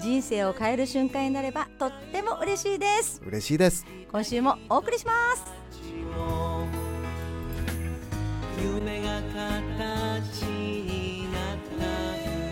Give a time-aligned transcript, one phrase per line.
[0.00, 3.22] 人生を変える瞬間になればとっても嬉しいです。
[3.24, 3.86] 嬉しいです。
[4.10, 5.44] 今週もお送りします。
[8.62, 11.86] 夢が形になった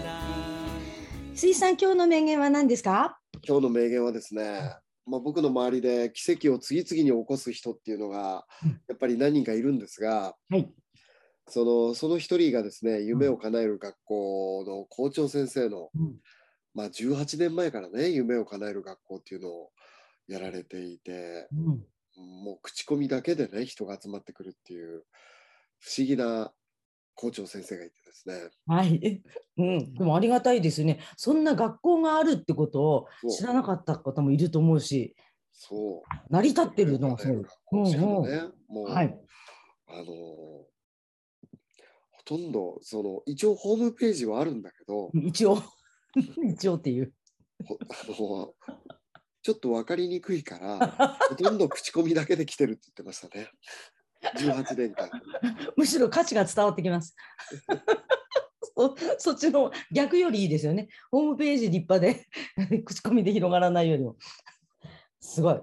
[0.05, 0.21] ら
[1.35, 3.19] 水さん今日の名言は何ですか？
[3.47, 8.47] 今日の名言はですねまあ、僕の周りで奇跡を次々に起こす人っていうのが
[8.89, 10.73] やっぱり何人かいるんですが、はい。
[11.49, 16.15] そのその一人がですね夢を叶える学校の校長先生の、うん
[16.75, 19.71] まあ、18年前からね夢を叶える学校っていうのを
[20.27, 21.49] やられていて
[22.17, 25.05] もう口コミだけでね人が集まってくるっていう
[25.81, 26.53] 不思議な
[27.15, 28.51] 校長先生がいてですね。
[28.67, 29.23] はい、
[29.59, 31.01] うん、でもありがたいですね。
[31.17, 33.31] そんな学校があるってことをそう。
[33.33, 35.15] 知らなかった方もいると思うし、
[35.53, 36.33] そう。
[36.33, 37.43] 成り立ってるのがすごい。
[37.43, 39.21] 学校しかもね、もう、はい、
[39.89, 40.67] あのほ
[42.25, 45.59] とんどその一応ホームページはあるんだけど、一応、
[46.53, 47.13] 一応っていう。
[49.43, 53.49] ちょっと分かりにくいから、ほとんど口コミだけで来てるって言ってましたね。
[54.37, 55.11] 18年間。
[55.77, 57.17] むしろ価値が伝わってきます。
[58.75, 60.89] そそっちの逆よりいいですよね。
[61.11, 64.17] ホームページ立派で口コミで広がらないよりも。
[65.21, 65.61] すごい。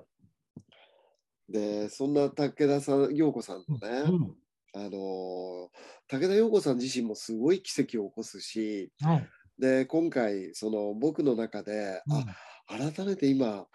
[1.50, 4.36] で、そんな武田さん、陽子さんのね、うん
[4.72, 5.72] あの
[6.08, 9.28] 武田陽子さん自身もすごい奇跡を起こすし、はい。
[9.60, 13.66] で、今回、その僕の中で、あ改めて今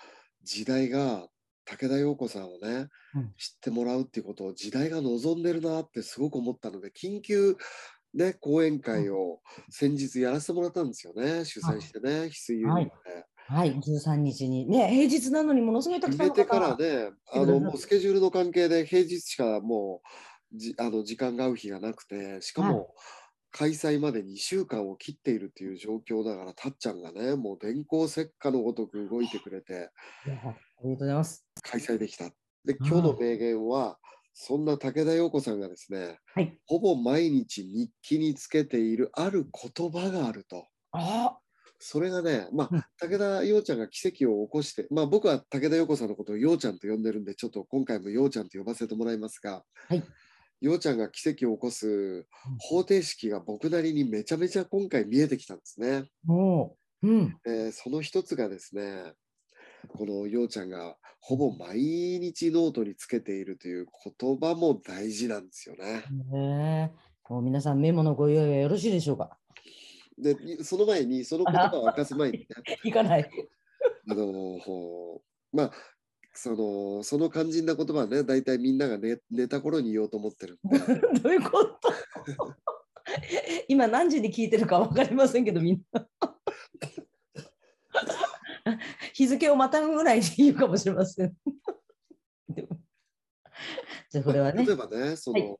[0.42, 1.26] 時代が
[1.64, 3.32] 武田陽子さんをね、うん。
[3.36, 7.56] 知ってもらうっていうことを時代が望んでるなってすごく思ったので緊急
[8.14, 12.91] ね講演会を先日やらせてもらったんですよね主催してね翡翠ユニで、
[13.48, 14.66] はい、13日に。
[14.66, 20.00] ね、平日なのにものすごいたく決さんのからねあのうんもうスケジュールの関係で平日しかも
[20.53, 22.94] うじあの時間が合う日がなくてしかも、
[23.54, 29.91] 開催まで2週間を切っているっていう状況だからたっちゃんがねもう電光石火のごとく動いてくれて
[30.26, 31.47] ありがとうございます。
[31.62, 32.31] 開催できた。
[32.65, 33.98] で、今日の名言は、
[34.32, 36.60] そんな武田陽子さんがですね、はい。
[36.66, 40.69] ほぼ毎日日記につけているある言葉があると。
[40.92, 41.38] あ
[41.78, 50.15] それがね、まうんあ、武田陽ちゃんが奇跡を起こして、まあ僕は武田陽子さんのことを陽ちゃんと呼んでるんで、ちょっと今回も陽ちゃんと呼ばせてもらいますが、はい
[50.64, 52.26] 陽ちゃんが奇跡を起こす
[52.58, 56.04] 方程式が僕なりにめちゃめちゃ今回見えてきたんですね。
[56.25, 57.06] もう。
[57.06, 57.36] うん。
[57.44, 59.12] でその一つがですね
[59.88, 63.86] このようちゃんがほぼ毎日ノートにつけているという
[64.19, 66.03] 言葉も大事なんですよね。
[67.28, 69.36] もう皆さんメモのご用意はよろしいでしょうか？
[70.16, 72.47] でその前にその言葉を明かす前にね
[72.84, 73.30] いかない。
[74.08, 74.58] あの
[75.53, 75.72] まあ
[76.34, 80.78] そのその肝心な言葉はね大体みんなが寝寝た頃に言おうと思ってるんで
[81.21, 81.78] どういうこと？
[83.69, 86.09] 今何時に聞いてるか分かりませんけど、みんな。
[89.12, 91.37] 日付をまたぐぐらいに言うかもしれません。
[94.11, 94.77] じゃあこれはね例え。
[94.77, 95.59] ばねその、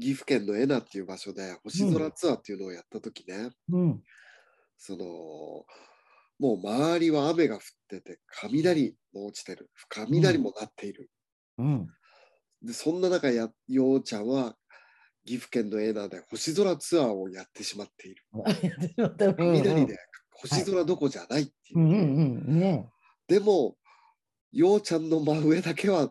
[0.00, 4.02] 岐阜県の恵那っていう場所で星空ツアーっていうのをやった時ね、うん。
[4.76, 5.64] その
[6.38, 9.70] もう周りは雨が降ってて雷も落ちてる。
[9.88, 11.10] 雷も鳴っている、
[11.58, 11.88] うん。
[12.62, 14.56] でそんな中やようちゃんは
[15.24, 18.24] 岐阜県の恵那で星空ツアーをやってしまっている。
[19.36, 19.98] 雷で
[20.30, 22.60] 星空どこじゃないっていう、うんうんうん。
[22.60, 22.88] ね。
[23.26, 23.76] でも
[24.52, 26.10] ようちゃんの真上だけは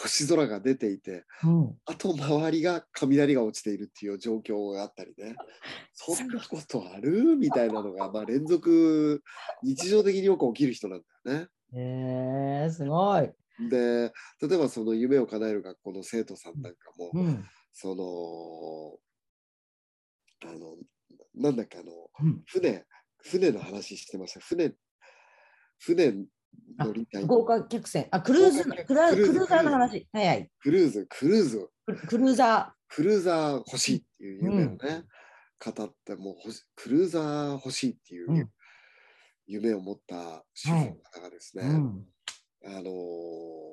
[0.00, 1.76] 星空が出ていてうん。
[1.86, 5.34] あと周りが雷が落ちているっていう状況があったりね
[5.92, 7.36] そんなことある？
[7.36, 9.22] みたいなのが、まあ、連続
[9.62, 11.48] 日常的によく起きる人なんだよね。
[11.74, 13.30] えー、すごい。
[13.68, 17.44] で例えばその夢を叶える学校の生徒さんなんかも、うん。
[17.72, 18.98] その
[20.48, 20.76] あの
[21.34, 22.86] なんだっけあのうん船
[23.20, 24.74] 船の話してました船
[25.78, 26.26] 船
[27.26, 28.08] 豪華客船。
[28.10, 30.06] あ、クルーズクラククルーザーの話。
[30.12, 30.50] はいはい。
[30.60, 31.68] クルーズクルーズ
[32.06, 35.04] クルーザクルーザー欲しいっていう夢をね、
[35.64, 36.34] 語ってもう
[36.76, 38.50] クルーザー欲しいっていううん
[39.46, 41.62] 夢を持った主婦の方がですー。
[41.62, 42.06] ね、うん。
[42.64, 43.68] あのー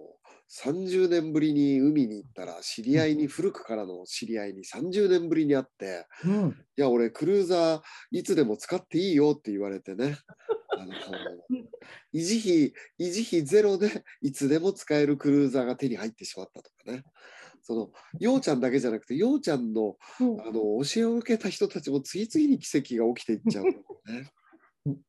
[0.47, 6.49] 30年ぶりに海に行ったら知り合いに、古くからの知り合いに30年ぶりに会ってうん。
[6.77, 7.81] 「いや俺クルーザー
[8.11, 10.17] いつでも使っていいよ」って言われてね
[12.13, 17.03] 維持費維持費ゼロでいつでも使えるクルーザーが手に入ってしまったとかね。
[17.67, 17.89] その
[18.19, 23.81] ようちゃんだけじゃなくてようちゃんのうんあの教えを受けた人たちも次々に奇跡が起きていっちゃうね。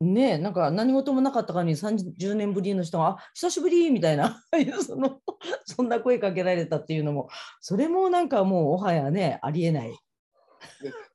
[0.00, 4.42] ねえなんか何事もなかったかに30年ぶりの人が「あ久しぶり」みたいな
[4.80, 5.20] その
[5.66, 7.28] そんな声かけられたっていうのも
[7.60, 9.94] それもなんかもうおはやねありえない。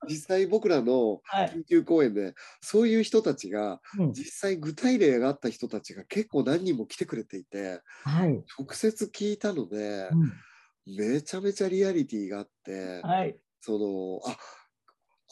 [0.07, 1.59] 実際僕らのはい。
[1.59, 4.17] 緊急公演でそういう人たちがうん。
[4.17, 8.45] 実際具体例があった人たちが結構何人も来てくれていてはい。
[8.59, 10.43] 直接聞いたのでうん。
[10.87, 13.41] めちゃめちゃリアリティがあってはい。
[13.61, 14.37] そのあ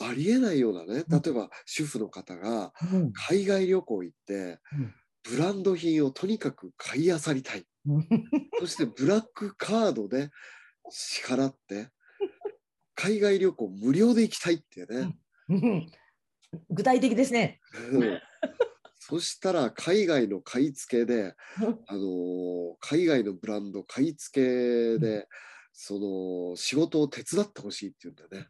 [0.02, 3.20] ありえないようなね例えば主婦の方がうん。
[3.30, 4.96] 海外旅行行ってうん。
[5.24, 7.66] ブランド品をとにかく買い漁りたい。
[8.58, 10.32] そしてブラックカードで
[10.90, 11.90] 支払って
[13.00, 15.16] 海外旅行無料で行きたいってね。
[15.48, 15.92] うん
[16.70, 17.62] 具体的ですね。
[17.92, 18.20] うん
[19.02, 21.34] そしたら海外の買い付けで、
[21.88, 25.28] あのー海外のブランド買い付けで、
[25.72, 25.98] そ
[26.52, 28.50] の仕事を手伝ってほしいって言うんだよね。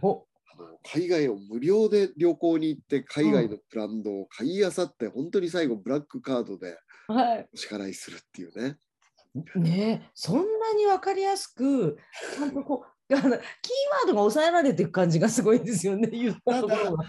[0.00, 0.24] お
[0.58, 6.78] あの海外を無料で旅行に行って海外のブランドを買い漁って、本当に最後ブラックカードで
[7.08, 8.78] はいお支払いするっていうね。
[9.56, 11.98] ねえそんなに分かりやすく
[12.36, 13.40] ちゃんとこうキーワー
[14.06, 17.04] ドが抑えられていく感じがすごいですよね 言ったところが。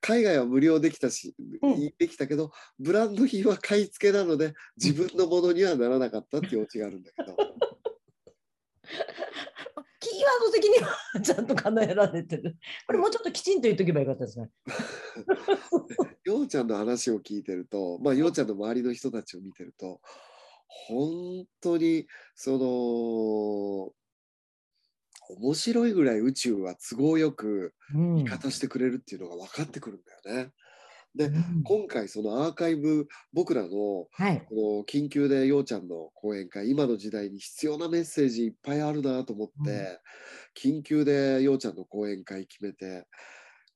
[0.00, 7.36] 海外は無料できたし、うんできたけど、ブランド品は買い付けなので、自分のものにはならなかったっていうオチがあるんだけど。
[9.98, 12.56] キーワード的にはちゃんと叶えられてる。
[12.86, 14.50] これもうちょっときちんと言っとけばよかったですね。
[16.24, 20.00] ようちゃんの話を聞いてると、まあ、ようちゃんの周りの人たちを見てると、
[20.68, 23.92] 本当に、その、
[25.34, 30.52] 面白いぐらい宇宙は都合よくうん味方してくれるっていうのが分かってくるんだよね。
[31.14, 34.46] で、うん今回そのアーカイブ、僕らのはい。
[34.48, 40.00] この緊急でようちゃんの講演会、今の時代に必要なメッセージいっぱいあるなと思って、
[40.54, 43.06] 緊急でようちゃんの講演会決めて、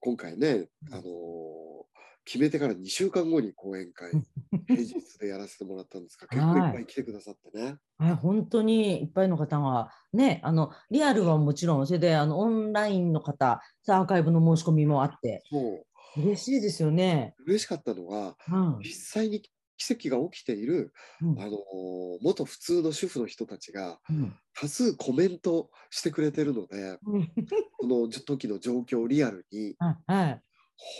[0.00, 1.79] 今回ね、あのー
[2.24, 4.10] 決めてから2週間後に講演会、
[4.68, 7.76] 平日でやらせてもらったんですが、結構いっぱい来てくださってね。
[7.98, 15.84] はい、本当にいっぱいの方が、ね、あのリアルはもちろん、それであのオンラインの方、アーカイブの申し込みもあって、そ
[16.16, 17.34] う、嬉しいですよね。
[17.46, 18.78] 嬉しかったのが、うん。
[18.80, 19.42] 実際に
[19.76, 21.40] 奇跡が起きている、うん。
[21.40, 21.90] あのー
[22.22, 24.34] 元普通の主婦の人たちがうん。
[24.54, 27.32] 多数コメントしてくれてるので、うん。
[27.80, 30.42] その時の状況をリアルに、はいはい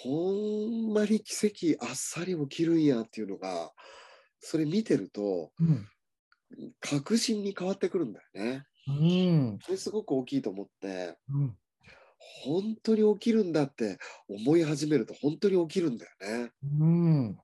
[0.03, 3.73] ほんまに奇跡あっさり起きるんやっていうのが
[4.39, 5.87] それ見てるとうん
[6.81, 8.65] 確信に変わってくるんだよね。
[8.89, 11.57] うんそれすごく大きいと思ってうん
[12.43, 13.99] 本当に起きるんだって
[14.29, 16.51] 思い始めると本当に起きるんだよね。
[16.79, 17.39] うん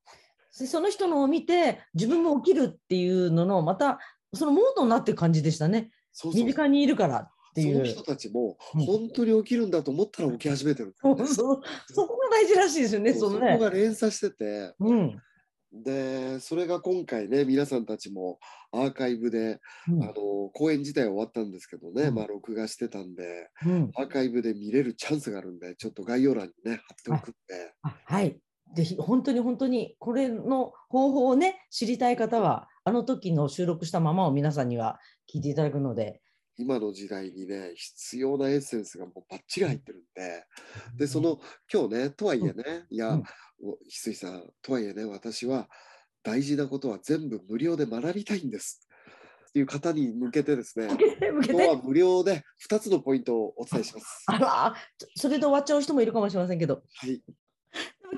[0.58, 3.98] でその人のを見て、自分も起きるっていうのの、また
[4.32, 5.90] そのモードになって感じでしたね。
[6.12, 7.30] そうそう身近にいるから
[7.60, 7.76] っていう。
[7.76, 10.94] その人たちもうん本当に起きるんだと思ったら起き始めてるね。
[11.02, 13.70] そうそこが大事らしいですよね、そうそこが。
[13.70, 15.22] 連鎖しててうん
[15.72, 18.38] でそれが今回ね皆さんたちも
[18.72, 20.14] アーカイブで、うんあの
[20.54, 28.38] 公演自体は終わったんですけどね、うんまあ録画してたんでうんアーカイブで見れるチャンスがあるんで、ちょっと概要欄にね、貼っておくんで、あはい。
[28.74, 34.98] ぜひ本当に本当にこれの方法をね知りたい方はあの時の収録したままを皆さんには
[35.32, 36.20] 聞いていただくので。
[36.58, 40.44] 今の時代にね、必要なエッセンスがもうバッチリ入ってるんで、
[40.96, 41.38] で、その、
[41.72, 43.24] 今日ね、とはいえね、いや、うん
[43.62, 45.68] お翡翠さん、とはいえね、私は
[46.22, 48.86] 大事なことは全部無料で学びたいんです。
[49.48, 50.88] っていう方に向けてですね。
[50.90, 54.24] 今日は無料で2つのポイントをお伝えします。
[54.26, 54.74] あら
[55.16, 56.82] それで終わっちゃう人もいるかもしれませんけど。
[56.94, 57.22] はい。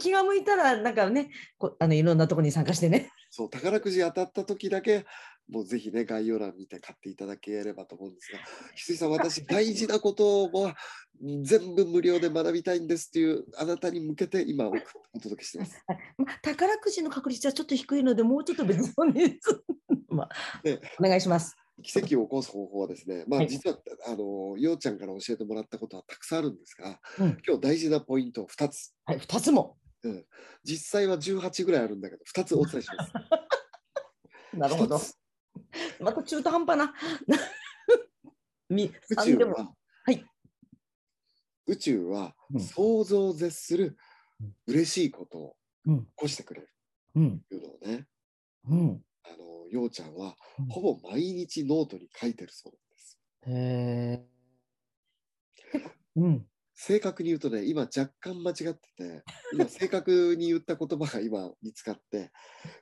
[0.00, 3.12] 気が向いたらなんかねこあのいろんなところに参加してね。
[3.30, 5.06] そう、宝くじ当たった時だけ、
[5.48, 8.42] もうぜひね、概要欄見て買っていただければと思うんですが、翡
[8.76, 10.76] 翠さん、 私、大事なことは
[11.42, 14.72] 全部無料で学びたいんですっていう、あなたに向けて今お
[15.14, 15.82] お届けしてます。
[16.18, 19.40] まあ宝くじの確率はちょっと低いのでもうちょっと別のに、
[20.08, 21.56] まあでお願いします。
[21.82, 28.94] 奇跡を起こす方法はですね、まあ、はい実は、あの、ようちゃんから教えてもらったことはたくさんあるんですが、うん今日大事なポイント2つ。
[29.04, 29.78] はい二つも。
[30.62, 33.12] 実際は18ぐらいあるんだけど、2つお伝えします。
[34.54, 35.00] なるほど
[36.00, 36.94] また中途半端な。
[38.68, 39.74] み宇三では、
[40.04, 40.24] はい。
[41.66, 42.60] 宇宙はうん。
[42.60, 43.96] 想像を絶する
[44.66, 46.04] 嬉しいことをうん。
[46.06, 46.68] 起こしてくれる。
[47.14, 47.40] うん。
[47.48, 48.08] というのをね、
[48.64, 49.04] うん。
[49.22, 50.66] あの、ようちゃんはうん。
[50.66, 53.18] ほぼ毎日ノートに書いてるそうなんです。
[53.46, 53.52] へ
[54.24, 54.28] え。
[56.16, 56.46] うん
[56.80, 62.30] 正確に言うとね、今若干間違ってて、今正確に言った言葉が今見つかって、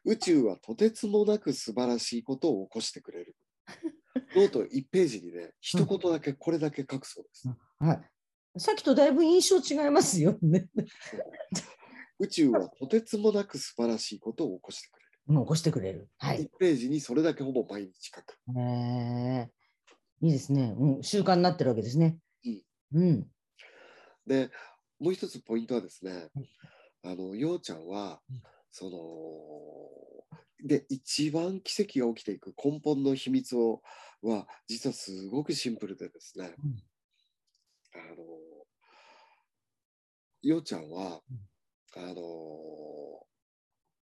[0.05, 3.35] 宇宙はとてつもなく素晴らしいことを起こしてくれる。
[4.37, 7.49] ノート1ページにね、一言だけこれだけ書くそうです。
[7.79, 8.61] はい。
[8.61, 10.69] さっきとだいぶ印象違いますよね。
[12.21, 16.11] 宇宙はとてつもなく素晴らしいことを起こしてくれもう起こしてくれる。
[16.19, 16.43] はる。
[16.43, 16.45] い。
[16.45, 18.37] 1ページにそれだけほぼ毎日書く。
[18.59, 20.75] えー、いいですね。
[20.79, 22.19] うん、習慣になってるわけですね。
[22.93, 23.27] うん。
[24.27, 24.51] で、
[24.99, 33.83] もう一つポイントはですねうん、あの、ようちゃんはうん、その、で、一番奇跡が起きていく根本の秘密を
[34.23, 36.77] は、実はすごくシンプルでですね、うん
[37.95, 38.25] あの、
[40.43, 41.21] ようちゃんは、
[41.97, 43.27] あの、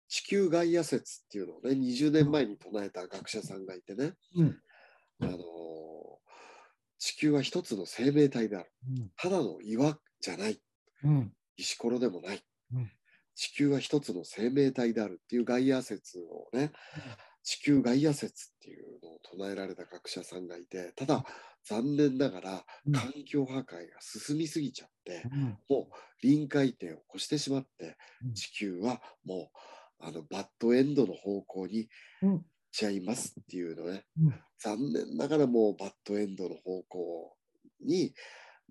[0.08, 4.60] 地球外野説っていうのをね、20年前に唱えた学者さんがいてね、うん。
[5.22, 5.38] あの、
[6.98, 8.72] 地球は一つの生命体である。
[8.88, 9.12] うん。
[9.16, 10.58] ただの岩じゃない。
[11.04, 11.34] うん。
[11.58, 12.42] 石ころでもない、
[12.74, 12.92] うん。
[13.36, 16.72] 地球は一つの生命体であるっていう外野説をね、
[17.44, 21.26] 地球外野説っていうのを唱えられた学者さんがいてただ
[21.66, 22.94] 残念ながらうん。
[22.94, 25.42] 環境破壊が進みすぎちゃって、うん。
[25.70, 28.34] もう臨界点を越してしまってうん。
[28.34, 29.52] 地球はも
[30.00, 31.90] うあのバッドエンドの方向に
[32.22, 32.30] うん。
[32.30, 34.34] 行っちゃいますっていうのね、うん。
[34.58, 37.38] 残念ながらもうバッドエンドの方向
[37.86, 38.16] に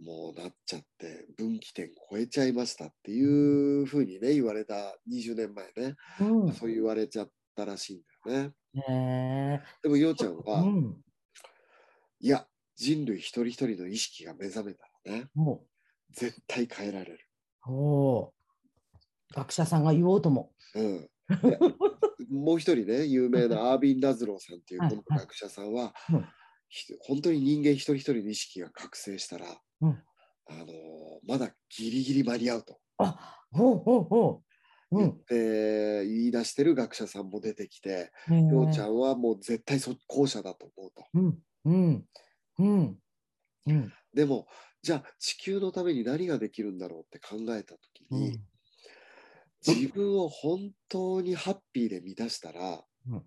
[0.04, 4.74] もうなっちゃって分岐点超えちゃいましたっていうふうにね言われた
[5.10, 6.52] 20年前ね、うん。
[6.52, 8.52] そう言われちゃったらしいんだよね。
[8.88, 10.96] えでもようちゃんー、は、うん。
[12.20, 15.64] いや人類一人一人の意識が目覚めたらねも
[16.10, 17.18] 絶対変えられる。
[17.66, 20.52] う、おー学者さんが言おうとも。
[20.74, 21.58] うん、で
[22.30, 26.26] もう一人ね有名なアービン・ラズローさんっていうはいこの学者さんは、うんひ
[27.00, 29.46] 本当に人間一人一人の意識が覚醒したら、
[29.80, 30.02] うん
[30.46, 30.68] あのー
[31.28, 34.42] まだギリギリ間に合うとあ、ほうほうほ
[34.90, 34.98] う。
[34.98, 35.24] うん。
[35.28, 41.04] 言い出してる学者さんも出てきて、えーようちゃんはもう絶対そ後者だと思うと。
[41.14, 41.42] うん。
[41.64, 42.08] うん。
[42.58, 42.98] うん。
[43.66, 43.92] うん。
[44.14, 44.46] でも
[44.82, 48.46] じゃあ地球のために何ができるんだろうって考えた時に、うん。
[49.66, 53.26] 自分を本当にハッピーで満たしたら、うん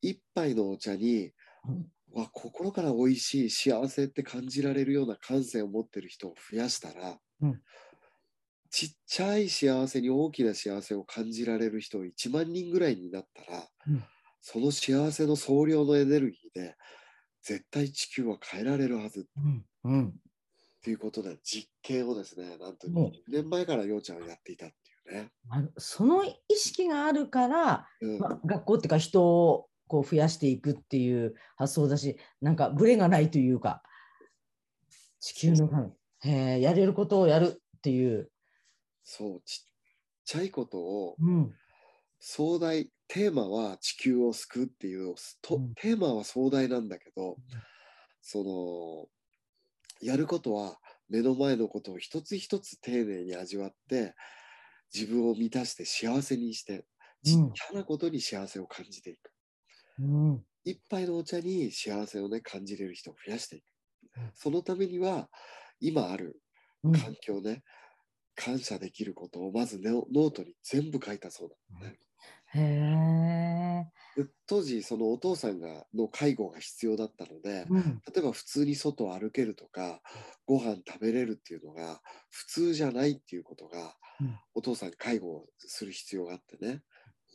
[0.00, 1.32] 一杯のお茶に
[1.68, 7.60] うんわ心から美味しい幸せって感じられるような感性を持ってる人を増やしたら、うん
[8.68, 14.04] ちっちゃい幸せに大きな幸せを感じられる人1万人ぐらいになったら、うん
[14.40, 16.76] その幸せの総量のエネルギーで
[17.42, 19.64] 絶対地球は変えられるはずうん。
[19.84, 20.08] うん。
[20.08, 20.12] っ
[20.82, 25.30] ていうことで実験をですねなんとうん2年前からようちゃんはやっていたっていうね。
[25.48, 33.82] あのその意識があるから、うんまあ、学校っていうか人をこう増やしていくっていう発想だしなんかブレがないというか
[35.20, 35.88] 地球のため
[36.20, 38.30] へーやれることをやるっていう、
[39.04, 39.72] そうちっ
[40.24, 41.54] ちゃいことをうん。
[42.18, 45.74] 壮大テーマは地球を救うっていうと、うん。
[45.74, 47.36] テーマは壮大なんだけど、
[48.22, 49.08] その
[50.00, 50.78] やることは
[51.08, 54.14] 目の前のことを一つ一つ丁寧に味わって
[54.92, 56.84] 自分を満たして幸せにして
[57.22, 59.35] ちっちゃなことに幸せを感じていく、うん
[60.64, 63.64] 一杯のお茶に幸せをね感じれる人を増やしていく。
[64.16, 64.32] うん。
[64.34, 65.30] そのためには
[65.80, 66.42] 今ある
[66.82, 67.06] うん。
[67.06, 67.62] 環境ね、
[68.36, 71.50] 感謝できることをまずねノートに全部書いたそう
[71.80, 71.98] だね。
[72.54, 72.60] へ
[74.46, 78.02] 当時そのお父さんがの介護が必要だったので、うん。
[78.06, 80.00] 例えば普通に外を歩けるとか
[80.46, 82.00] ご飯食べれるっていうのが
[82.30, 84.40] 普通じゃないっていうことが、うん。
[84.54, 86.82] お父さん介護をする必要があってね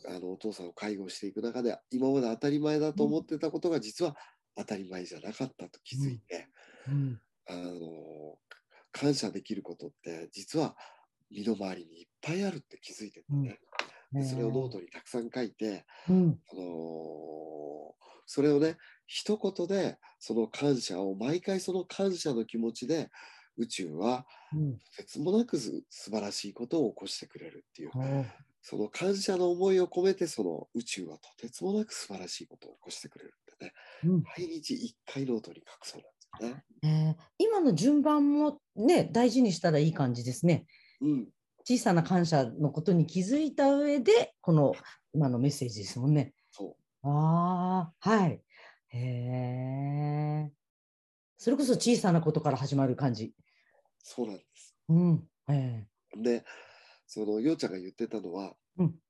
[0.08, 4.16] あのお父さんを介護していく中で今まで当たり前だと思ってたことが実は
[4.56, 6.48] 当たり前じゃなかったと気づいて、
[6.88, 7.20] うん。
[7.48, 8.38] あの
[8.92, 10.76] 感謝できることって実は
[11.30, 13.60] 身の回りにいっぱいあるって気づいててね、
[14.12, 16.40] でそれをノートにたくさん書いて、うん。
[16.52, 17.72] あのー
[18.34, 18.78] それをね
[19.08, 23.10] 一言でその感謝を毎回その感謝の気持ちで
[23.58, 24.78] 宇宙はうん。
[24.78, 27.92] とてつもなくす素晴らしいことを起こしてくれるっていう
[28.62, 36.02] その感謝の思いを込めてその宇宙はとてつもなく素晴らしいことを起こしてくれるってねうん毎日一回ノートに書くそう
[36.40, 36.64] なんですよね。
[36.84, 40.66] えー今の順番もね大事にしたらいい感じですね。
[41.02, 41.28] うん、
[41.64, 44.74] 小さな感謝のことに気づいた上でこの
[45.14, 46.34] 今のメッセージですもんね。
[46.52, 48.42] そああはい。
[48.90, 50.52] へえ。
[51.38, 53.26] それこそ小さなことから始まる感じ。
[53.26, 53.34] う
[54.04, 54.76] そうなんです。
[54.90, 55.24] うん。
[55.50, 56.44] えで
[57.14, 59.02] そのようちゃんが言ってたのは、うん。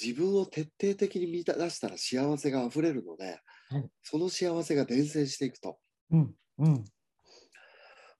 [0.00, 3.38] 自分を徹底的に満たしたら幸せがあふれるので、
[3.68, 3.90] はい。
[4.02, 5.78] その幸せが伝染していくと。
[6.10, 6.34] うん。
[6.58, 6.84] うん。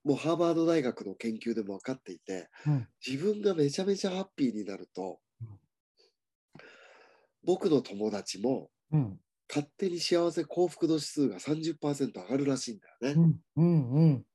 [0.03, 2.87] もうハーバード大学の研究でも分かっていて、うん。
[3.05, 5.59] 自分がめちゃめちゃハッピーになると、うん。
[7.43, 9.19] 僕の友達もうん。
[9.49, 13.21] 勝手に幸せ幸福度指数が30%上がるらしいんだよね。
[13.21, 13.41] うん。
[13.55, 13.91] うん。
[13.91, 14.25] うん。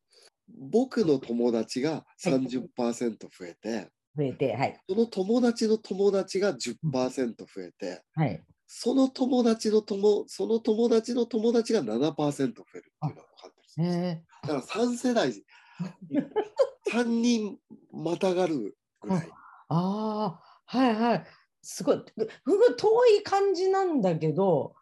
[0.70, 4.80] 僕の友達が30%増えて、増えてはい。
[4.88, 8.42] その友達の友達が10%増えて、はい。
[8.66, 15.30] その友達の友その友達の友達が7%増えるっていうのが分かってるんですだから3世代、
[16.90, 17.58] 3人
[17.92, 19.30] またがるぐらい。
[19.68, 21.26] ああはいはい。
[21.62, 21.96] すごい。
[21.96, 24.74] ふふ遠い感じなんだけど、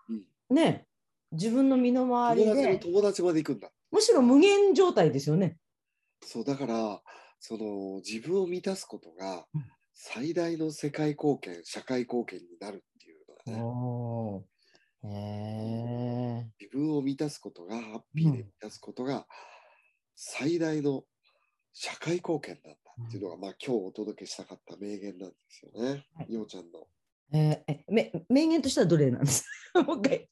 [0.49, 0.87] ね。
[1.33, 3.71] 自分の身の回り友達ので友達まで行くんだ。
[3.91, 5.57] むしろ無限状態ですよね。
[6.25, 7.03] そうだから
[7.41, 9.65] その自分を満たすことがうん。
[10.03, 13.19] 最大の世界貢献社会貢献になるっていう
[13.53, 19.27] のがね、自分を満たすことがハッピーで満たすことが
[20.17, 21.05] 最大の
[21.75, 22.79] 社会貢献なんだ
[23.09, 26.33] っていうのが、まあ今日お届けしたかった名言なんですよね、はい。
[26.33, 26.87] ようちゃんの。
[27.33, 29.45] えー名言としてはどれなんです
[29.75, 29.83] か？
[29.85, 30.29] もう一回。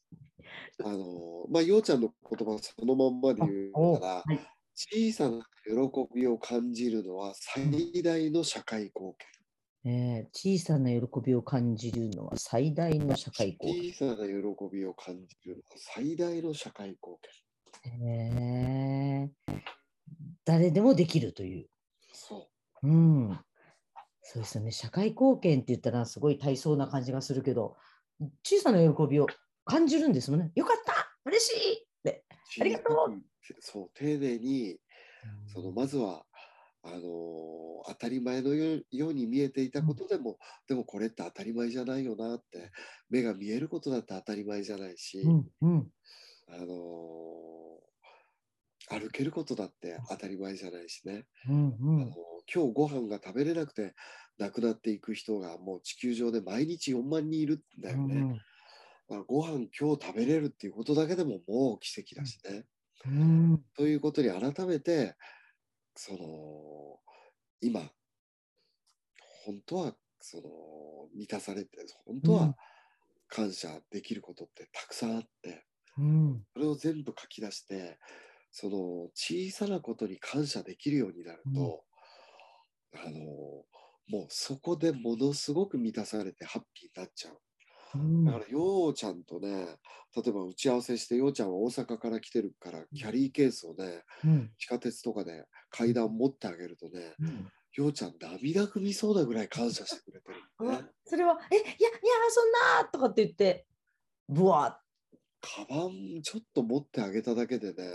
[0.83, 4.39] あのまあ、ようちゃんの言葉そのまんまで言おうなら、はい
[4.81, 5.73] 小さな喜
[6.15, 9.13] びを感じるのは最大の社会貢
[9.83, 13.91] えー小さな喜びを感じるのは最大の社会貢献。
[13.91, 14.31] 小さな喜
[14.71, 17.31] びを感じるのは最大の社会貢献。
[17.83, 17.91] 献。
[18.07, 19.59] えー
[20.45, 21.69] 誰でもできるという。
[22.13, 22.49] そ
[22.83, 23.39] うん。
[24.21, 24.71] そうですよね。
[24.71, 27.77] 社会貢献って言ったらすごい大層な感じがするけど、
[28.43, 29.27] 小さな喜びを
[29.65, 30.51] 感じるんですもんね。
[30.55, 32.25] よかった嬉しいって。
[32.57, 32.61] う。
[32.61, 33.28] ありがとう
[33.59, 34.79] そう、丁寧に、
[35.53, 36.25] そのまずは、
[36.83, 40.37] あのー当たり前のよように見えていたことでも、
[40.67, 42.71] でもこれって当たり前じゃないよなって、
[43.09, 45.87] 目が見えることだって当たり前じゃないし、うんうん。
[46.49, 47.39] あのー
[48.89, 52.15] 歩けることだって当たり前じゃないしね、うんうあの
[52.51, 53.93] 今日ご飯が食べれなくて
[54.39, 58.15] 亡くなっていく人がもう地球上で毎日4万人いるんだよね。
[58.15, 58.33] うん
[59.09, 62.65] だからご飯今日食べれるっていうことだけでももう奇跡だしね。
[63.05, 63.63] うん。
[63.75, 65.15] ということに改めて
[65.95, 66.99] その
[67.61, 67.91] 今
[69.45, 70.43] 本当はその
[71.15, 72.35] 満たされて本当うん。
[72.35, 72.55] は
[73.27, 75.65] 感謝できることってたくさんあって
[75.97, 76.45] うん。
[76.53, 77.99] それを全部書き出して
[78.51, 81.85] その小さなことに感謝できるようになると、
[82.93, 83.19] あの
[84.07, 87.39] もうそこでものすごく満たされてハッピーになっちゃう。
[87.95, 88.25] うん。
[88.25, 89.77] だから、ようちゃんとね、
[90.15, 94.51] 例えば打ち合わせして、ようちゃんは大阪から来てるから、キャリーケースをね、うん。
[94.57, 97.47] 地下鉄とかで階段持ってあげるとね、うん。
[97.73, 100.83] ようちゃん涙ぐみそうなぐらい感謝してくれてるね。
[101.05, 101.75] それは、え、いや、いや、
[102.29, 102.51] そん
[102.83, 103.65] なとかって言って、
[104.27, 104.79] ぶわ
[105.41, 107.89] カバンちょっと持ってあげただけでね、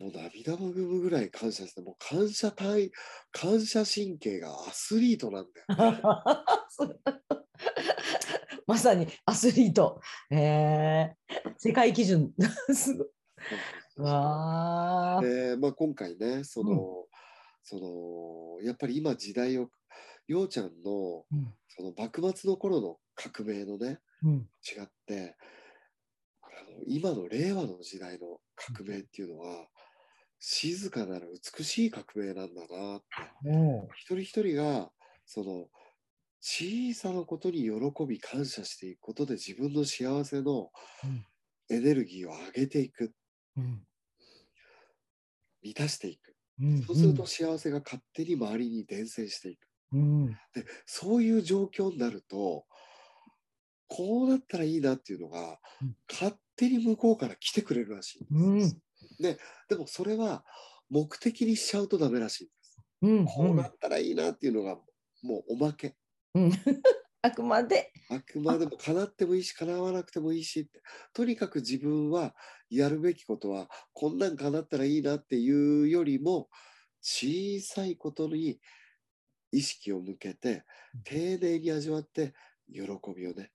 [0.00, 2.92] もう涙ぐむぐらい感謝して、もう感謝体、
[3.32, 6.00] 感謝神経がアスリートなんだよね。
[8.68, 9.98] まさにアスリート。
[10.30, 12.34] えー、世界基準。
[12.74, 13.08] すごい。
[13.96, 15.52] わー。
[15.52, 17.06] で、まあ、今回ねその、
[17.62, 17.78] そ
[18.60, 19.70] のやっぱり今時代を
[20.26, 21.54] ようちゃんのうん。
[21.68, 24.50] その幕末の頃の革命のねうん。
[24.62, 25.34] 違って
[26.42, 29.66] あの今の令和の時代の革命っていうのは
[30.38, 33.06] 静かなる美しい革命なんだなって。
[33.96, 34.90] 一人一人が
[35.24, 35.68] その
[36.40, 40.70] 小さなことに喜び感謝していくことで自分の幸せの
[41.04, 41.26] うん。
[41.70, 43.12] エネルギーを上げていく。
[43.56, 43.82] うん。
[45.62, 46.34] 満たしていく。
[46.60, 46.82] うん。
[46.82, 49.68] そうすると幸せが勝手に周りに伝染していく。
[49.92, 50.26] うん。
[50.54, 52.66] で、そういう状況になると、
[53.88, 58.76] こうなったらいいなっていうのがうん、勝手に向こうから来てくれるらしいんです。
[59.68, 60.44] でもそれは
[60.90, 62.80] 目的にしちゃうとダメらしいんです。
[63.02, 63.24] うん。
[63.24, 64.76] こうなったらいいなっていうのが
[65.22, 65.96] もうおまけ。
[66.38, 66.52] うん
[67.20, 67.92] あくまで。
[68.10, 70.70] あくまでも叶ってもいいし叶わなくてもいいし
[71.12, 72.34] とにかく自分は
[72.70, 76.48] やるべきことはこんなん叶ったらいいなっていうよりも
[77.02, 78.60] 小さいことに
[79.50, 80.64] 意識を向けて
[81.04, 82.34] 丁寧に味わって
[82.72, 82.82] 喜
[83.16, 83.50] びをね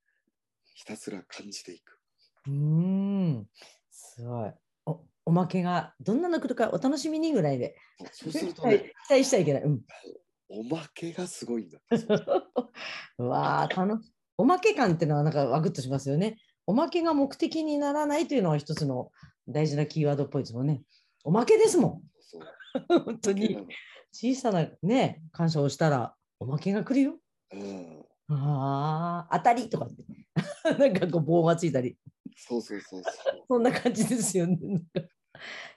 [0.73, 1.99] ひたすら感じていく。
[2.47, 3.47] うん。
[3.89, 4.51] すごい。
[4.85, 7.75] おおまけがどんなの来るかお楽しみにぐらいで。
[8.11, 9.63] そうするとはいね、 期待しちゃいけない。
[9.63, 9.81] うん。
[10.49, 11.79] おまけがすごいんだ。
[13.17, 16.37] うわあ、楽しおまけ感っていうのはなんかワクッとしますよね。
[16.65, 19.11] おまけが目的にならないというのは一つの
[19.47, 20.81] 大事なキーワードっぽいですもんね。
[21.23, 22.01] おまけですも。
[22.89, 22.99] ん。
[23.05, 23.67] 本当に
[24.11, 27.15] 小さなね、感謝をしたらおまけが来るよ。
[27.51, 28.05] うん。
[28.29, 30.03] ああ、当たりとかって。
[30.79, 31.97] なんかこう棒がついたり。
[32.35, 33.13] そうそうそうそう。
[33.47, 34.57] そんな感じですよね。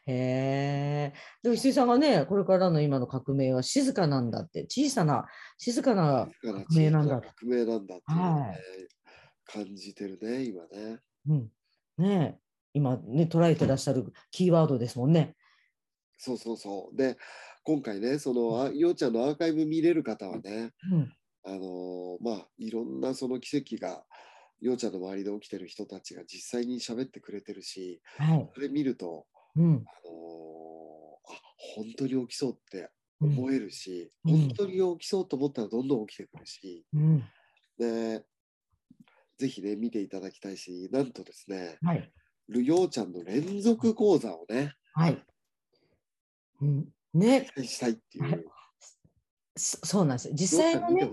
[0.06, 1.14] へえ。
[1.42, 5.26] でも石井さんがね、これからの今の革命は静かなんだって、小さな
[5.58, 8.60] 静かな、革命なんだ革命なんだってねはい
[9.44, 10.98] 感じてるね、今ね。
[11.28, 11.50] うん、
[11.98, 12.40] ねえ
[12.74, 15.34] 今ね捉えてらっしゃるキーワードですもんね。
[16.18, 16.96] そうそうそう。
[16.96, 17.16] で、
[17.62, 21.12] 今回ね、その、あようちゃんのアーカイブ見れる方はね、うん、
[21.44, 24.04] あのーまあ、いろんなその奇跡が、
[24.60, 28.50] ようちゃんの周りで起きてる人たちが実際に喋ってくれてるし、はい。
[28.54, 29.82] それ見ると、うん、あのー
[31.32, 31.40] あ、
[31.74, 32.90] 本当に起きそうって
[33.20, 33.38] うん。
[33.38, 34.48] 思えるし、うん。
[34.48, 37.24] 本当に起きそうと思ったらどんどん起きてくるし、うん、
[37.78, 38.24] で、
[39.38, 42.10] ぜひね、見ていただきたいし、なんとですね、はい。
[42.48, 45.22] るようちゃんの連続講座をね、はい。
[46.60, 48.44] うん、ね、したいっていう、
[49.56, 50.30] そそうなんです。
[50.32, 51.10] 実際のね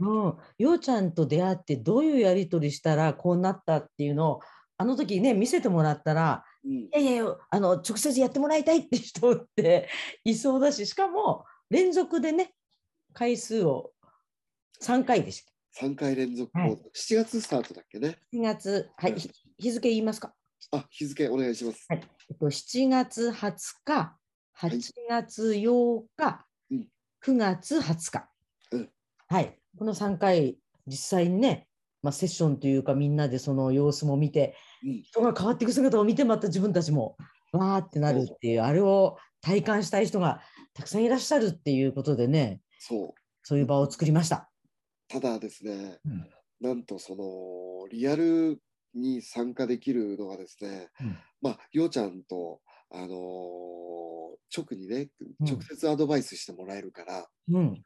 [0.00, 4.40] うん、ようちゃんと出会ってどういうやり取りしたらこうなったっていうのを
[4.76, 6.72] あの時ね見せてもらったらうん。
[6.72, 9.88] いやいやあの直接やってもらいたいって人って
[10.24, 12.54] いそうだししかも連続でね
[13.12, 13.92] 回数を
[14.82, 15.52] 3回でした。
[15.86, 16.72] 3回連続はい。
[16.94, 18.18] 7月スタートだっけね。
[18.32, 19.14] 7月、はい、
[19.58, 20.34] 日付言いますか、
[20.72, 21.84] あ、日付お願いします。
[21.88, 22.00] はい。
[22.30, 24.18] えっと、7月20日、
[24.62, 24.66] い。
[24.66, 26.88] 8月8日、うん。
[27.22, 28.30] 9月20日、
[28.72, 28.90] うん。
[29.28, 31.68] はい、この3回、実際にね、
[32.06, 35.02] まあ、セッションというか、みんなでその様子も見て、うん。
[35.02, 37.16] 人が変わっていく姿を見て、また自分たちも
[37.50, 40.40] わーってなるっていう、あれを体感したい人が
[40.72, 43.14] たくさんいらっしゃるっていうことでね、そう。
[43.42, 44.48] そういう場を作りました。
[45.08, 46.30] ただですね、うん。
[46.60, 48.62] なんとそのリアル
[48.94, 51.18] に参加できるのがですね、うん。
[51.42, 52.60] まあ、ようちゃんと、
[52.92, 54.16] あのー
[54.56, 55.08] 直にね、
[55.40, 55.46] うん。
[55.46, 57.84] 直接アドバイスしてもらえるから、うん、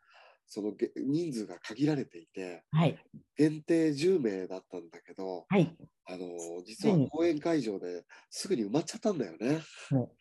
[0.52, 2.98] そのげ人数が限られていて、はい、
[3.36, 9.60] 限定10名だったんだけど、はい、あのー実はうん公演会場ですぐに埋まっちゃったんだよね。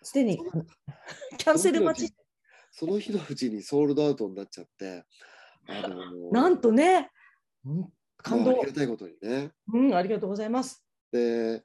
[0.03, 0.39] すでに
[1.37, 2.13] キャンセル待ち、
[2.71, 5.03] その日のうちにソールドアウトになっちゃって、
[5.67, 7.09] あのーなんとね、
[7.65, 7.89] うん
[8.21, 9.51] 感動まああ、りがたいことにね。
[9.73, 10.85] うん、ありがとうございます。
[11.11, 11.63] で、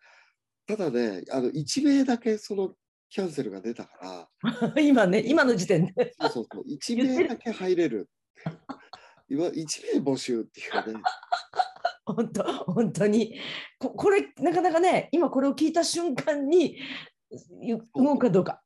[0.66, 2.72] ただね、あの1名だけその
[3.10, 6.14] キャンセルが出たから、 今ね、今の時点で。
[6.18, 8.08] そうそうそう、1言ってる名だけ入れる。
[9.28, 11.00] 今、1名募集っていうね、
[12.04, 13.38] 本当、本当に。
[13.78, 16.78] ここれ、なかなかね、今これを聞いた瞬間に、
[17.60, 18.60] ゆ動くかどうか。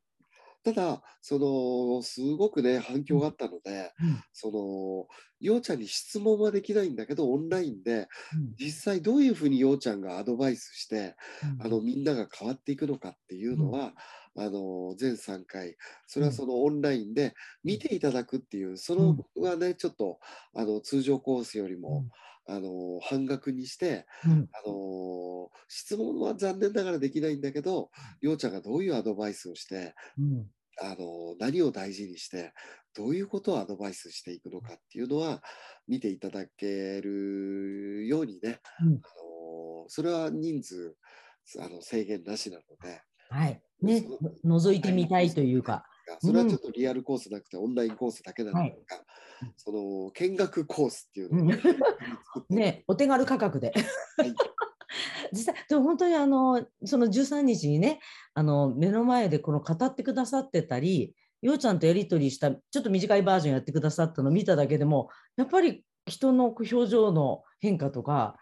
[0.63, 4.21] ただ、その、すごくね、反響があったので、うん。
[4.33, 5.07] その、
[5.39, 8.55] ようちゃんに質問はできないんだけど、オンラインで、うん。
[8.59, 11.15] 実際どういうふうにようちゃんがアドバイスして、
[11.59, 11.65] うん。
[11.65, 13.93] あの、みんなが変わっていくのかっていうのは、
[14.39, 15.75] あの、全3回、
[16.07, 20.19] それはそのオンラインで見ていただくっていう、そのはね、ちょっと、
[20.53, 22.05] あの、通常コースよりも、
[22.45, 24.49] あの、半額にして、うん。
[24.65, 30.51] あの、質問は残念ながらできないんだけど、ようちゃんがどういうアドバイスをして、うん。
[30.81, 32.53] あの、何を大事にして、
[32.95, 35.43] どういうことをアドバイスしていくのかっていうのは、
[35.87, 39.03] 見ていただけるようにね、うん。
[39.03, 39.07] あ
[39.83, 40.97] の、それは人数、
[41.59, 43.63] あの制限なしなので、はい。
[43.81, 44.05] ね、
[44.43, 45.85] の覗いてみたいというか。
[46.21, 48.77] それはちょっとリアルコースなくてオンラインコースだけなのが、はい。
[49.55, 51.57] その見学コースっていうのを
[52.49, 53.71] ね、お手軽価格で。
[54.17, 54.33] はい。
[55.31, 57.99] 実際、でも本当にあの、その13日にね、
[58.33, 68.37] あの、目の前でこの語ってくださってたり、ようちゃんとやり取りした、ちょっと短いバージョンやってくださったのを見ただけでも、やっぱり人の表情の変化とか、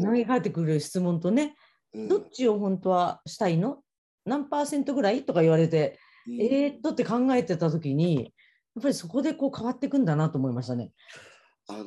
[0.00, 1.56] 投げかけてくる質問とね、
[1.92, 2.08] うん。
[2.08, 3.82] どっちを本当はしたいの？
[4.26, 5.24] 何パーセントぐらい？
[5.24, 6.42] とか言われて、うん。
[6.42, 8.16] えーっとって考えてた時に、
[8.74, 10.92] やっぱりそこでこう変わっていくんだなと思いましたね。
[11.68, 11.86] あのー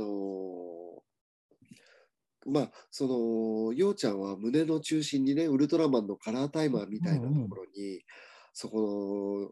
[2.47, 8.01] まあそのようちゃんは胸の中心にねウルトラマンのカラータイマーみたいなところに、
[8.53, 9.51] そこ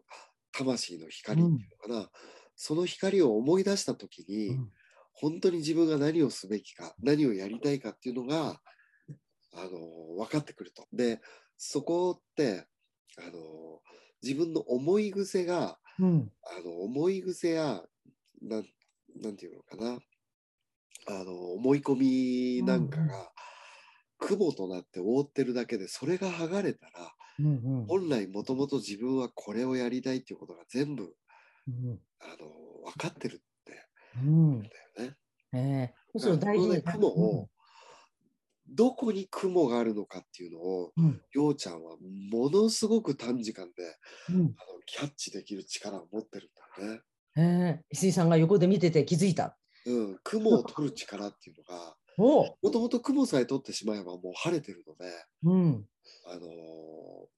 [0.52, 1.58] 魂の光っていう
[1.90, 2.10] のかな、
[2.56, 4.72] その光を思い出した時に、うん。
[5.12, 8.60] 本当に自分が何をすべきか何をやりたいかっていうのが、
[9.52, 10.86] あのー分かってくると。
[10.92, 11.20] で
[11.56, 12.66] そこって、
[13.18, 13.32] あのー
[14.20, 16.32] 自分の思い癖がうん。
[16.42, 17.82] あの思い癖や
[18.42, 18.64] なん
[19.22, 19.98] なんていうのかな。
[21.06, 23.30] あの思い込みなんかが
[24.18, 26.92] 雲となって覆ってるだけでそれが剥がれたら
[27.38, 27.48] うんう
[27.82, 27.86] ん。
[27.86, 31.14] 本来もともと自分はこれをやりたいっていうことが全部
[31.68, 34.60] うんあの分かってるってうん。
[34.62, 34.72] だよ
[35.10, 35.16] ね。
[35.52, 37.48] えー、そうだからこのね大事な雲を
[38.68, 41.20] どこに雲があるのかっていうのをうん。
[41.32, 41.96] ようちゃんは
[42.30, 43.96] ものすごく短時間で
[44.30, 44.36] うん。
[44.36, 44.52] あの
[44.86, 47.00] キャッチできる力を持ってるんだね。
[47.36, 47.40] え。
[47.40, 49.56] ー、石井さんが横で見てて気づいた。
[49.86, 55.06] うん、雲を取る力っていうのがもともと雲さえ取ってしまえばもう晴れてるので、
[55.44, 55.86] うん。
[56.26, 57.28] あのー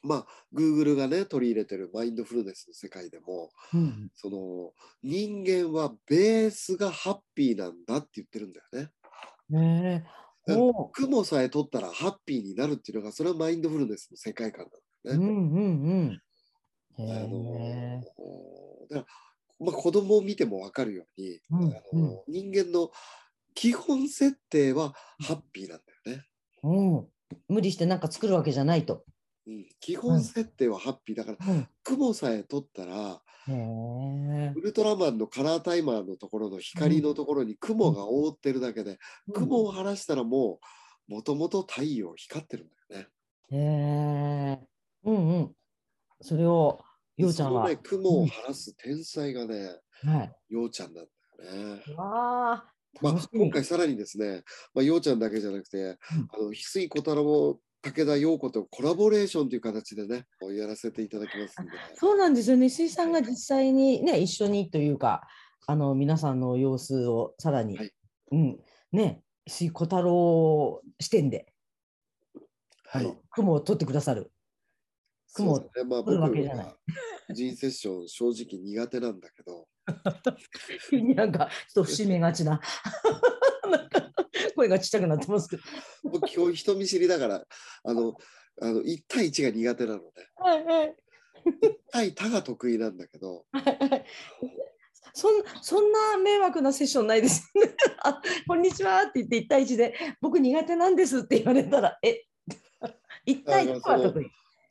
[0.00, 4.10] まあ Google がね取り入れてるマインドフルネスの世界でもうん。
[4.14, 8.90] その人間はベースがハッピーなんだって言ってるんだよね。
[9.50, 10.10] ねえ。
[10.12, 14.66] うんおう雲さえ取ったらハッピーになるっていうのがそれはマインドフルネスの世界観
[15.04, 15.26] なんだよね。
[15.26, 16.20] うんうん
[16.96, 17.02] うん。
[17.04, 18.00] へあのえ。
[18.88, 19.06] だか
[19.60, 22.90] ら、まあ、子供を見ても分かるように、うんあの人間の
[23.54, 26.24] 基本設定はハッピーなんだよね。
[26.62, 27.08] うん。
[27.48, 29.04] 無理してなんか作るわけじゃないと。
[29.48, 31.68] うん、基本設定はハッピーだから、うん。
[31.82, 33.22] 雲さえ取ったら。
[33.48, 38.98] ウルトラマンのカラータイマーのところの光のところに雲が覆ってるだけで、
[39.32, 40.60] 雲を晴らしたらも
[41.08, 43.08] うもともと太陽光ってるんだよね。
[43.50, 44.66] へえ。
[45.04, 45.52] うんうん。
[46.20, 46.84] それを、
[47.16, 47.62] ようちゃんは。
[47.62, 50.54] そのね、雲を晴らす天才がね、はい。
[50.54, 51.06] ようちゃんなん
[51.38, 51.94] だよね。
[51.96, 52.72] わあ。
[53.00, 54.42] まあ今回さらにですね、
[54.74, 61.54] まあ、ようちゃんだけじゃなくて、あの翡翠小太郎、武田陽子とコラボレーションという形でね、やらせていただきます。
[61.94, 62.66] そうなんですよね。
[62.66, 65.22] 石井さんが実際にね、一緒にというか、
[65.66, 67.92] あの皆さんの様子をさらに、はい
[68.32, 68.58] うん、
[68.92, 71.52] ね、石井小太郎視点で、
[72.86, 73.16] はい。
[73.30, 74.32] 雲を取ってくださる。
[75.34, 75.90] 雲そうですね。
[75.90, 76.74] まあ、取る僕わけじゃないは
[77.34, 79.68] 人セッション正直苦手なんだけど、
[81.14, 82.60] なんかちょっと節目がちな。
[84.56, 85.62] 声がちっちゃくなってますけど。
[86.08, 87.44] 僕基本人見知りだから、
[87.84, 88.14] あの、
[88.60, 90.96] あの1対1が苦手なので、はいはい。
[91.46, 94.04] 1対他が得意なんだけど、はいはい。
[95.14, 97.50] そんそんな迷惑なセッションないです。
[98.04, 102.24] あこんにちはって言って1対1で僕苦手なんですって言われたらえ？
[103.26, 104.30] 1対1は得意。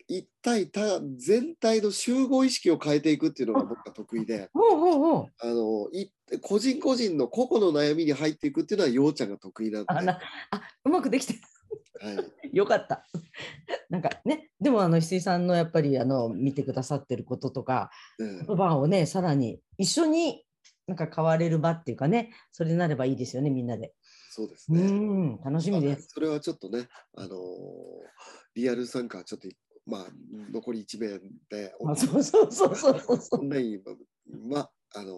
[0.10, 6.10] 1対他全体の集合意識を変えていくっていうのが僕は得意で、 あのい
[6.41, 10.20] 個人個人の個々の悩みに入っていくっていうのはようちゃんが得意なんで、はあな
[10.52, 11.38] あうまくできてい、
[12.56, 13.06] よかった。
[13.89, 20.46] なんかねでもあの翡翠さんのやっぱりあの見てくださってることとかうん言葉をねさらに一緒に
[20.88, 23.88] なんか変われる場っていうかねそれになればいいですよねみんなで。
[23.88, 23.93] う
[24.32, 24.82] そうですね。
[24.82, 26.10] ん楽しみです。
[26.13, 27.38] それはちょっとね、あのー
[28.58, 29.48] リアル参加はちょっと、
[29.88, 30.06] まあ、
[30.52, 31.19] 残り1名
[31.50, 33.17] で、あそうそうそうそうそう。
[33.21, 33.95] そオンラインは、
[34.50, 35.17] まあ、あのー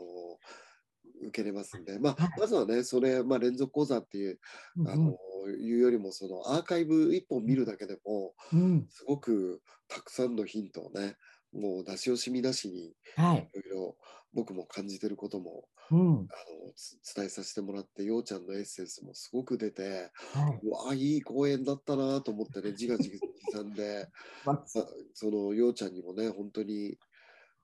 [1.21, 4.39] 受けれますんで、まあはい、まずはね、それ、まあ、連続講座っていう、
[4.77, 4.89] う。
[4.89, 5.15] あのー
[5.61, 8.87] いうよりも、そのアーカイブ1本見るだけでも、うんうん。
[8.89, 11.15] すごくたくさんのヒントをね、
[11.53, 13.51] もう出し惜しみなしに、いはい。
[13.53, 13.97] ろいろ
[14.33, 16.29] 僕も感じてることもうん。
[16.29, 16.35] あ
[16.67, 20.63] のつ伝えさせてもらって、ようちゃんのエッセンスもすごく出て、はい。
[20.63, 24.07] うわあ、いい公演だったなと思ってね、自画自賛で、
[25.13, 26.97] そのようちゃんにもね、本当に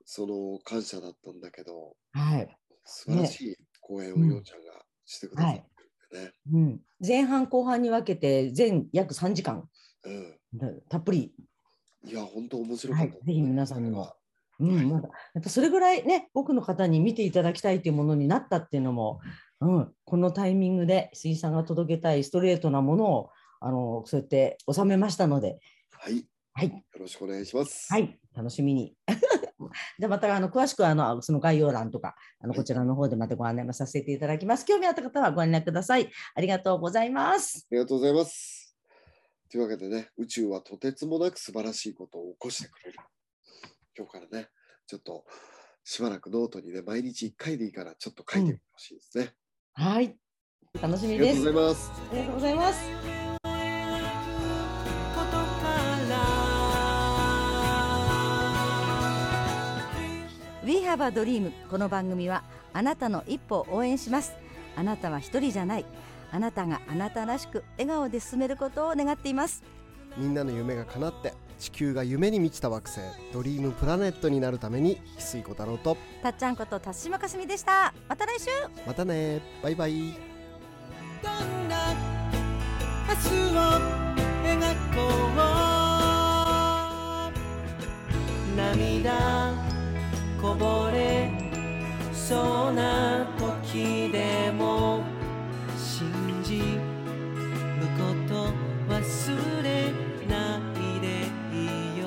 [0.05, 2.57] その感謝だったんだけど、はい。
[2.85, 5.61] 素晴らしい公演をうんようちゃんがしてくださっ
[6.11, 6.33] てるんでね。
[6.53, 6.81] うん。
[7.05, 9.69] 前半後半に分けて全約3時間
[10.03, 11.33] うんだたっぷり。
[12.05, 14.15] いや、本当面白かった、はいぜひ皆さんにもは
[14.59, 19.19] うん、なんかやっぱそれぐらいね多くの方に見ていただきたいというものになったっていうのも、
[19.59, 25.59] うん、このタイミングで水さんが届けたいストレートなものをあのそうやって収めましたので、
[25.99, 27.91] はい、よはい、ろしくお願いします。
[27.91, 28.95] はい、楽しみに。
[29.99, 34.65] じゃあまたあの詳しくはあのその概要欄とかあのこちらの方でまたご案内もさせていただきます。
[34.65, 36.09] 興味あった方はご連絡ください。
[36.33, 37.67] ありがとうございます。
[37.69, 38.64] ありがとうございます。
[39.55, 42.97] というわけでね、宇宙はとてつもなく素晴らしいことを起こしてくれる。
[43.97, 44.49] 今日からね、
[44.85, 45.23] ちょっと
[45.85, 49.33] しばらくノートにね、毎日1回でいいからちょっと書いてみてほしいですね。
[49.71, 50.17] はい、
[50.81, 51.39] 楽しあみです。
[51.39, 51.91] りがとうございます。
[52.11, 52.79] ありがとうございます。
[60.65, 64.33] We have a dream この番組はあなたの一歩を応援します
[64.75, 65.85] あなたは一人じゃない
[66.35, 69.63] あなたがあなたらしく笑顔で進めることを願っています。
[70.17, 72.99] みんなの夢が叶って地球が夢に満ちた惑星
[73.31, 75.95] ドリームプラネットになるために翡翠小太郎と。
[76.21, 77.93] たっちゃんこと辰島かすみでした。
[78.09, 78.49] また来週。
[78.85, 79.41] またね。
[79.63, 79.93] バイバイ。
[81.23, 81.93] どんな
[83.07, 83.61] 明日を
[84.43, 84.59] 描
[84.93, 84.97] こ
[88.51, 88.57] う。
[88.57, 89.53] 涙
[90.41, 91.31] こぼれ
[92.11, 95.14] そうな時でも。
[95.14, 95.14] 信
[96.45, 96.61] じ。
[96.61, 98.53] むこと
[98.87, 99.91] 忘れ
[100.27, 101.07] ないで
[101.51, 102.05] いいよ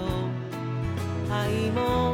[1.28, 2.07] 愛も